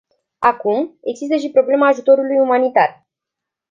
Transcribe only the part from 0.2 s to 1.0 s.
Acum,